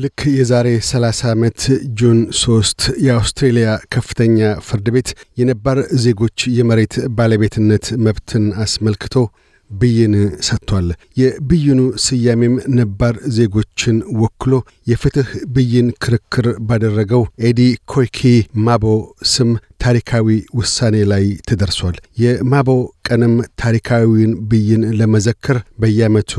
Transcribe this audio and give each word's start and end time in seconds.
ልክ 0.00 0.20
የዛሬ 0.32 0.68
30 0.86 1.20
ዓመት 1.30 1.60
ጁን 1.98 2.18
3 2.38 2.84
የአውስትሬልያ 3.04 3.66
ከፍተኛ 3.94 4.36
ፍርድ 4.66 4.86
ቤት 4.94 5.08
የነባር 5.40 5.78
ዜጎች 6.04 6.46
የመሬት 6.58 6.94
ባለቤትነት 7.16 7.86
መብትን 8.06 8.44
አስመልክቶ 8.64 9.14
ብይን 9.70 10.14
ሰጥቷል። 10.46 10.86
የብይኑ 11.16 11.80
ስያሜም 12.04 12.54
ነባር 12.78 13.16
ዜጎችን 13.36 13.98
ወክሎ 14.22 14.52
የፍትሕ 14.86 15.28
ብይን 15.54 15.88
ክርክር 16.04 16.48
ባደረገው 16.68 17.24
ኤዲ 17.48 17.60
ኮይኪ 17.92 18.20
ማቦ 18.66 18.84
ስም 19.34 19.50
ታሪካዊ 19.80 20.26
ውሳኔ 20.58 20.96
ላይ 21.10 21.24
ተደርሷል። 21.48 21.96
የማቦ 22.22 22.68
ቀንም 23.08 23.34
ታሪካዊውን 23.62 24.32
ብይን 24.50 24.82
ለመዘከር 24.98 25.58
በየዓመቱ 25.80 26.32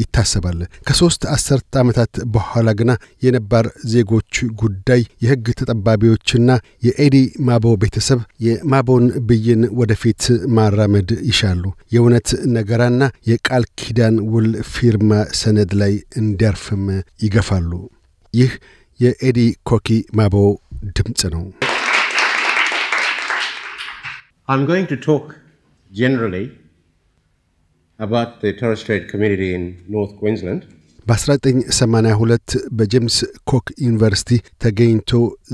ይታሰባል። 0.00 0.58
ከሦስት 0.88 1.22
አስርት 1.34 1.78
ዓመታት 1.82 2.12
በኋላ 2.34 2.68
ግና 2.80 2.90
የነባር 3.22 3.66
ዜጎች 3.92 4.32
ጉዳይ 4.62 5.02
የሕግ 5.24 5.46
ተጠባቢዎችና 5.60 6.50
የኤዲ 6.86 7.16
ማቦ 7.48 7.74
ቤተሰብ 7.82 8.20
የማቦን 8.46 9.06
ብይን 9.28 9.62
ወደፊት 9.80 10.24
ማራመድ 10.56 11.10
ይሻሉ። 11.30 11.64
የእውነት 11.94 12.28
ነገራና 12.56 13.02
የቃል 13.30 13.64
ኪዳን 13.80 14.18
ውል 14.32 14.50
ፊርማ 14.72 15.10
ሰነድ 15.40 15.72
ላይ 15.82 15.94
እንዲያርፍም 16.22 16.84
ይገፋሉ። 17.24 17.72
ይህ 18.34 18.52
የኤዲ 19.00 19.40
ኮኪ 19.68 19.88
ማቦ 20.12 20.34
ድምፅ 20.96 21.22
ነው። 21.34 21.44
I'm 24.48 24.64
going 24.64 24.86
to 24.86 24.96
talk 24.98 25.38
generally 25.92 26.46
about 28.00 28.40
the 28.40 28.52
Torres 28.54 28.80
Strait 28.80 29.06
community 29.10 29.48
in 29.54 29.64
North 29.88 30.12
Queensland. 30.20 30.60
በ1982 31.06 32.54
በጄምስ 32.78 33.16
ኩክ 33.50 33.66
ዩኒቨርሲቲ 33.84 34.30
ተገኝቶ 34.62 35.10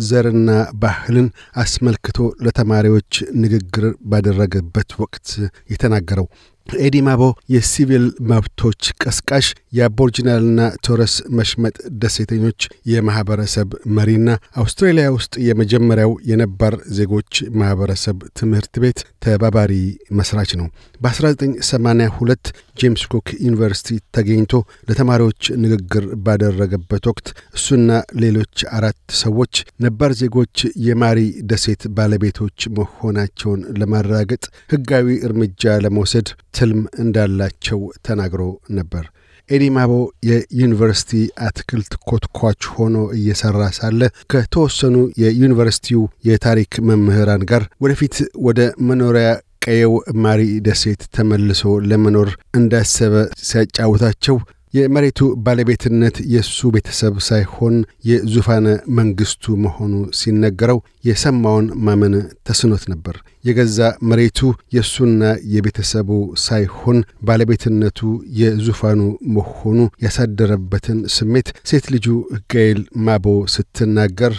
ዘርና 0.08 0.50
ባህልን 0.82 1.28
አስመልክቶ 1.62 2.18
ለተማሪዎች 2.46 3.12
ንግግር 3.42 3.84
ባደረገበት 4.12 4.90
ወቅት 5.02 5.28
የተናገረው 5.72 6.26
ኤዲ 6.66 6.96
ማቦ 7.06 7.22
የሲቪል 7.52 8.04
መብቶች 8.30 8.82
ቀስቃሽ 9.02 9.46
የአቦርጂናልና 9.76 10.60
ቶረስ 10.86 11.14
መሽመጥ 11.38 11.72
ደሴተኞች 12.02 12.60
የማኅበረሰብ 12.90 13.68
መሪና 13.96 14.28
አውስትራሊያ 14.62 15.06
ውስጥ 15.16 15.34
የመጀመሪያው 15.46 16.12
የነባር 16.30 16.74
ዜጎች 16.98 17.32
ማኅበረሰብ 17.60 18.18
ትምህርት 18.40 18.74
ቤት 18.84 19.00
ተባባሪ 19.24 19.72
መስራች 20.18 20.50
ነው። 20.60 20.68
በ1982 21.00 22.50
ጄምስ 22.80 23.02
ኩክ 23.12 23.28
ዩኒቨርሲቲ 23.44 23.88
ተገኝቶ 24.16 24.52
ለተማሪዎች 24.88 25.42
ንግግር 25.64 26.06
ባደረገበት 26.24 27.04
ወቅት 27.10 27.26
እሱና 27.56 27.90
ሌሎች 28.24 28.64
አራት 28.76 29.00
ሰዎች 29.20 29.54
ነባር 29.84 30.12
ዜጎች 30.22 30.56
የማሪ 30.86 31.20
ደሴት 31.50 31.82
ባለቤቶች 31.96 32.58
መሆናቸውን 32.78 33.62
ለማረጋገጥ 33.80 34.42
ሕጋዊ 34.74 35.08
እርምጃ 35.28 35.62
ለመውሰድ 35.84 36.28
ትልም 36.54 36.82
እንዳላቸው 37.02 37.80
ተናግሮ 38.06 38.42
ነበር። 38.78 39.04
ኤዲ 39.48 39.64
ማቦ 39.72 39.92
የዩኒቨርሲቲ 40.28 41.10
አትክልት 41.46 41.92
ኮትኳች 42.08 42.62
ሆኖ 42.74 42.96
እየሠራ 43.16 43.62
ሳለ 43.78 44.00
ከተወሰኑ 44.32 44.94
የዩኒቨርሲቲው 45.22 46.00
የታሪክ 46.28 46.72
መምህራን 46.88 47.42
ጋር 47.50 47.64
ወደፊት 47.84 48.16
ወደ 48.46 48.60
መኖሪያ 48.88 49.28
ቀየው 49.66 49.92
ማሪ 50.22 50.42
ደሴት 50.66 51.02
ተመልሶ 51.16 51.60
ለመኖር 51.90 52.30
እንዳሰበ 52.58 53.14
ሲያጫውታቸው 53.44 54.36
የመሬቱ 54.74 55.20
ባለቤትነት 55.46 56.16
የእሱ 56.32 56.70
ቤተሰብ 56.74 57.14
ሳይሆን 57.28 57.74
የዙፋነ 58.08 58.66
መንግሥቱ 58.98 59.54
መሆኑ 59.64 59.92
ሲነገረው 60.20 60.78
የሰማውን 61.04 61.66
ማመን 61.86 62.14
ተስኖት 62.48 62.84
ነበር። 62.92 63.16
የገዛ 63.44 63.78
መሬቱ 64.10 64.40
የእሱና 64.76 65.22
የቤተሰቡ 65.54 66.10
ሳይሆን 66.46 66.98
ባለቤትነቱ 67.22 68.00
የዙፋኑ 68.40 69.00
መሆኑ 69.36 69.78
ያሳደረበትን 70.06 71.00
ስሜት 71.16 71.50
ሴት 71.70 71.86
ልጁ 71.94 72.08
ጋይል 72.54 72.82
ማቦ 73.06 73.26
ስትናገር 73.56 74.34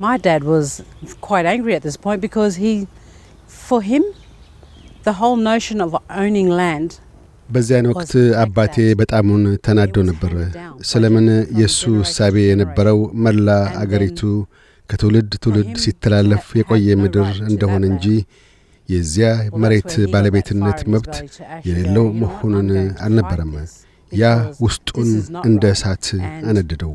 My 0.00 0.16
dad 0.18 0.42
was 0.44 0.66
quite 1.22 1.46
angry 1.46 1.74
at 1.74 1.82
this 1.82 1.96
point 1.96 2.20
because 2.20 2.56
he, 2.56 2.72
for 3.48 3.80
him, 3.82 4.02
በዚያን 7.48 7.88
ወቅት 7.90 8.12
አባቴ 8.42 8.76
በጣሙን 9.00 9.42
ተናዶ 9.66 10.02
ነበር። 10.08 10.32
ስለምን 10.88 11.26
የእሱ 11.58 11.82
እሳቤ 12.04 12.36
የነበረው 12.46 12.98
መላ 13.24 13.48
አገሪቱ 13.82 14.20
ከትውልድ 14.90 15.32
ትውልድ 15.42 15.72
ሲተላለፍ 15.84 16.46
የቆየ 16.58 16.96
ምድር 17.00 17.30
እንደሆነ 17.48 17.84
እንጂ 17.92 18.06
የዚያ 18.88 19.28
መሬት 19.62 19.92
ባለቤትነት 20.12 20.80
መብት 20.92 21.14
የሌለው 21.68 22.06
መሆኑን 22.20 22.68
አልነበረም። 23.06 23.52
ያ 24.12 24.24
ውስጡን 24.64 25.08
እንደ 25.48 25.64
እሳት 25.74 26.04
አነድደው። 26.48 26.92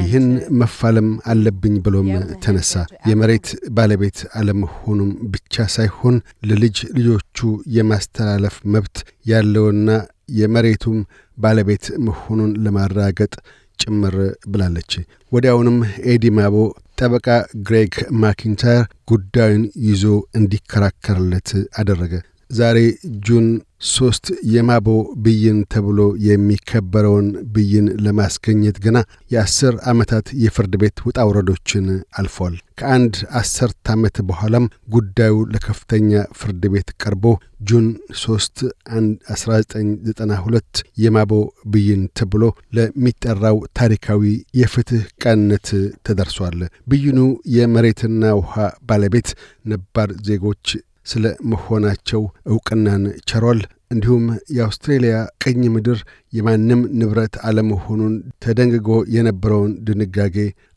ይህን 0.00 0.26
መፋለም 0.60 1.08
አለብኝ 1.32 1.74
ብሎም 1.84 2.08
ተነሳ። 2.44 2.72
የመሬት 3.10 3.48
ባለቤት 3.76 4.20
አለመሆኑም 4.38 5.10
ብቻ 5.34 5.66
ሳይሆን 5.76 6.16
ለልጅ 6.48 6.78
ልጆቹ 6.98 7.38
የማስተላለፍ 7.76 8.56
መብት 8.74 8.96
ያለውና 9.26 9.88
የመሬቱም 10.36 10.98
ባለቤት 11.38 11.84
መሆኑን 12.06 12.52
ለማረጋገጥ 12.64 13.32
ጭምር 13.78 14.14
ብላለች። 14.48 14.92
ወዲያውንም 15.32 15.76
ኤዲ 16.10 16.26
ማቦ 16.36 16.56
ጠበቃ 16.98 17.26
ግሬግ 17.66 17.94
ማኪንታየር 18.22 18.84
ጉዳዩን 19.10 19.64
ይዞ 19.88 20.04
እንዲከራከርለት 20.38 21.50
አደረገ። 21.78 22.14
ዛሬ 22.50 22.78
ጁን 23.26 23.46
ሦስት 23.88 24.26
የማቦ 24.50 24.86
ብይን 25.24 25.58
ተብሎ 25.72 25.98
የሚከበረውን 26.26 27.26
ብይን 27.54 27.86
ለማስገኘት 28.04 28.76
ገና 28.84 28.98
የአስር 29.32 29.74
ዓመታት 29.90 30.26
የፍርድ 30.42 30.74
ቤት 30.82 31.02
ውጣ 31.06 31.26
ውረዶችን 31.28 31.86
አልፏል። 32.18 32.54
ከአንድ 32.80 33.16
አስርት 33.40 33.90
ዓመት 33.94 34.16
በኋላም 34.28 34.64
ጉዳዩ 34.94 35.34
ለከፍተኛ 35.52 36.10
ፍርድ 36.38 36.64
ቤት 36.74 36.90
ቀርቦ 37.02 37.24
ጁን 37.68 37.86
3 38.20 38.64
1992 38.94 40.82
የማቦ 41.04 41.32
ብይን 41.72 42.02
ተብሎ 42.18 42.42
ለሚጠራው 42.78 43.58
ታሪካዊ 43.78 44.24
የፍትሕ 44.60 45.04
ቀንነት 45.24 45.68
ተደርሷል። 46.06 46.58
ብይኑ 46.90 47.18
የመሬትና 47.56 48.34
ውሃ 48.40 48.54
ባለቤት 48.88 49.30
ነባር 49.66 50.10
ዜጎች 50.28 50.66
ስለ 51.06 51.24
መሆናቸው 51.50 52.22
ዕውቅናን 52.50 53.02
ቸሯል። 53.30 53.60
እንዲሁም 53.92 54.24
የአውስትሬልያ 54.56 55.14
ቀኝ 55.44 55.60
ምድር 55.74 55.98
የማንም 56.32 56.80
ንብረት 57.00 57.34
አለመሆኑን 57.48 58.14
ተደንግጎ 58.44 58.88
የነበረውን 59.14 59.72
ድንጋጌ 59.86 60.36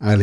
አሌ 0.09 0.21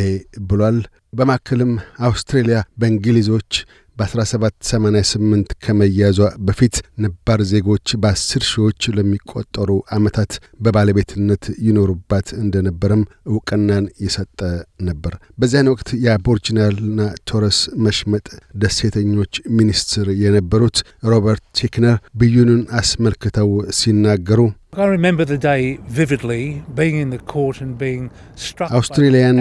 ብሏል። 0.49 0.79
በማከልም 1.13 1.73
አውስትሬልያ 2.07 2.59
በእንግሊዞች 2.81 3.51
በ1788 3.97 5.55
ከመያዟ 5.65 6.19
በፊት 6.47 6.75
ነባር 7.05 7.41
ዜጎች 7.51 7.95
በአስር 8.03 8.43
ሺዎች 8.51 8.89
ለሚቆጠሩ 8.97 9.71
ዓመታት 9.97 10.33
በባለቤትነት 10.61 11.45
ይኖሩባት 11.67 12.29
እንደነበረም 12.37 13.03
ዕውቅናን 13.31 13.87
የሰጠ 14.05 14.41
ነበር። 14.89 15.13
በዚያን 15.39 15.71
ወቅት 15.73 15.89
የአቦርጂናልና 16.05 17.01
ቶረስ 17.31 17.59
መሽመጥ 17.87 18.27
ደሴተኞች 18.63 19.35
ሚኒስትር 19.59 20.09
የነበሩት 20.23 20.79
ሮበርት 21.07 21.45
ቼክነር 21.61 21.97
ብይኑን 22.15 22.63
አስመልክተው 22.81 23.51
ሲናገሩ 23.79 24.41
I 24.73 24.85
remember 24.87 25.25
the 25.25 25.39
day 25.39 25.79
vividly, 25.89 26.63
being 26.75 26.97
in 26.97 27.09
the 27.09 27.19
court 27.25 27.61
and 27.63 27.73
being 27.79 28.03
struck 28.39 28.71
አውስትሬልያን 28.77 29.39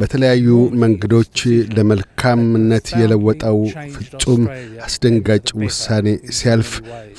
በተለያዩ 0.00 0.46
መንገዶች 0.82 1.38
ለመልካምነት 1.76 2.86
የለወጠው 3.00 3.58
ፍጹም 3.96 4.42
አስደንጋጭ 4.86 5.46
ውሳኔ 5.62 6.06
ሲያልፍ 6.38 6.70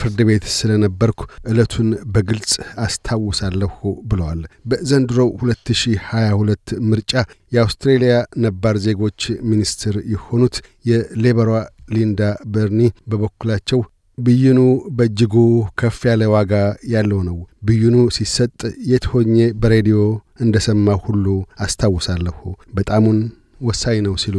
ፍርድ 0.01 0.19
ቤት 0.29 0.45
ስለነበርኩ 0.55 1.19
ዕለቱን 1.51 1.89
በግልጽ 2.15 2.53
አስታውሳለሁ 2.85 3.75
ብለዋል። 4.11 4.41
በዘንድሮው 4.71 5.31
2022 5.43 6.75
ምርጫ 6.91 7.13
የአውስትሬልያ 7.51 8.15
ነባር 8.45 8.77
ዜጎች 8.87 9.21
ሚኒስትር 9.51 9.97
የሆኑት 10.15 10.57
የሌበሯ 10.91 11.51
ሊንዳ 11.95 12.21
በርኒ 12.53 12.81
በበኩላቸው 13.09 13.81
ብይኑ 14.21 14.59
በእጅጉ 14.97 15.35
ከፍ 15.79 15.99
ያለ 16.09 16.23
ዋጋ 16.33 16.53
ያለው 16.93 17.21
ነው። 17.27 17.37
ብይኑ 17.63 17.95
ሲሰጥ 18.15 18.59
የት 18.89 19.05
ሆኜ 19.11 19.33
በሬዲዮ 19.61 19.99
እንደ 20.41 20.55
ሰማሁ 20.65 20.99
ሁሉ 21.07 21.25
አስታውሳለሁ። 21.65 22.37
በጣሙን 22.73 23.19
ወሳኝ 23.61 23.97
ነው 24.05 24.15
ሲሉ 24.23 24.37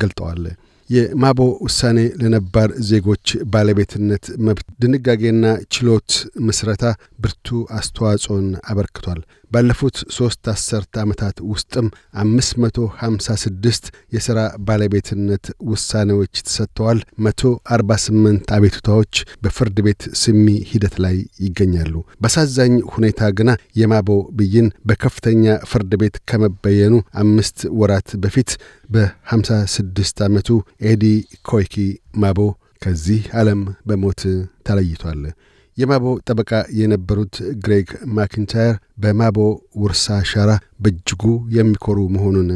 ገልጠዋል። 0.00 0.44
የማቦ 0.90 1.40
ውሳኔ 1.64 1.98
ለነባር 2.20 2.70
ዜጎች 2.88 3.26
ባለቤትነት 3.52 4.24
መብት 4.46 4.66
ድንጋጌና 4.82 5.44
ችሎት 5.74 6.10
ምስረታ 6.46 6.82
ብርቱ 7.18 7.46
አስተዋጽኦን 7.78 8.48
አበርክቷል። 8.70 9.20
ባለፉት 9.54 9.96
ሦስት 10.16 10.42
አሠርተ 10.52 10.94
ዓመታት 11.02 11.36
ውስጥም 11.50 11.86
አምስት 12.22 12.54
መቶ 12.62 12.78
ሀምሳ 13.00 13.36
ስድስት 13.42 13.84
የሥራ 14.14 14.38
ባለቤትነት 14.68 15.44
ውሳኔዎች 15.70 16.34
ተሰጥተዋል። 16.46 17.00
መቶ 17.24 17.42
አርባ 17.74 17.98
ስምንት 18.04 18.46
አቤቱታዎች 18.56 19.12
በፍርድ 19.44 19.78
ቤት 19.86 20.02
ስሚ 20.22 20.46
ሂደት 20.70 20.96
ላይ 21.04 21.16
ይገኛሉ። 21.44 21.94
በአሳዛኝ 22.22 22.74
ሁኔታ 22.94 23.30
ግና 23.38 23.50
የማቦ 23.80 24.08
ብይን 24.38 24.68
በከፍተኛ 24.88 25.44
ፍርድ 25.70 25.94
ቤት 26.02 26.16
ከመበየኑ 26.30 26.94
አምስት 27.22 27.58
ወራት 27.80 28.10
በፊት 28.24 28.50
በሀምሳ 28.94 29.50
ስድስት 29.74 30.18
ዓመቱ 30.26 30.48
ኤዲ 30.88 31.04
ኮይኪ 31.48 31.74
ማቦ 32.16 32.38
ከዚህ 32.82 33.22
ዓለም 33.34 33.60
በሞት 33.88 34.22
ተለይቷል። 34.66 35.20
የማቦ 35.76 36.06
ጠበቃ 36.28 36.50
የነበሩት 36.78 37.34
ግሬግ 37.62 37.88
ማኪንታየር 38.16 38.74
በማቦ 39.02 39.38
ውርሳ 39.76 40.06
አሻራ 40.18 40.50
በእጅጉ 40.80 41.22
የሚኮሩ 41.56 41.98
መሆኑን 42.16 42.50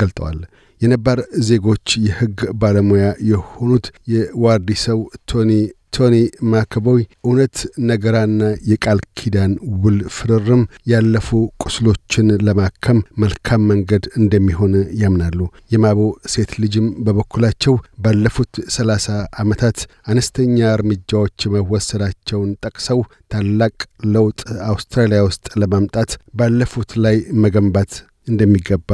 ገልጠዋል። 0.00 0.38
የነባር 0.80 1.18
ዜጎች 1.48 1.86
የሕግ 2.06 2.38
ባለሙያ 2.60 3.06
የሆኑት 3.28 3.84
የዋርዲሰው 4.12 5.00
ቶኒ 5.30 5.50
ቶኒ 5.92 6.16
ማካቮይ 6.52 7.00
እውነት 7.24 7.56
ነገራና 7.88 8.40
የቃል 8.70 9.00
ኪዳን 9.18 9.52
ውል 9.82 9.98
ፍርርም 10.16 10.62
ያለፉ 10.92 11.28
ቁስሎችን 11.64 12.28
ለማከም 12.46 12.98
መልካም 13.22 13.66
መንገድ 13.70 14.04
እንደሚሆን 14.20 14.72
ያምናሉ። 15.02 15.38
የማቦ 15.74 16.00
ሴት 16.34 16.52
ልጅም 16.62 16.86
በበኩላቸው 17.04 17.74
ባለፉት 18.04 18.52
ሰላሳ 18.76 19.06
ዓመታት 19.42 19.78
አነስተኛ 20.08 20.58
እርምጃዎች 20.72 21.48
መወሰዳቸውን 21.54 22.50
ጠቅሰው 22.64 23.00
ታላቅ 23.32 23.76
ለውጥ 24.14 24.40
አውስትራሊያ 24.70 25.20
ውስጥ 25.28 25.46
ለማምጣት 25.62 26.10
ባለፉት 26.34 26.92
ላይ 27.04 27.16
መገንባት 27.44 27.92
እንደሚገባ 28.28 28.90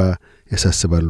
ያሳስባሉ። 0.51 1.09